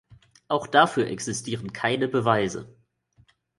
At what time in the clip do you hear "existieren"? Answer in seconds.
1.05-1.73